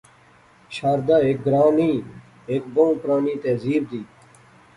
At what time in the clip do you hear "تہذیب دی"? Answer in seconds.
3.43-4.01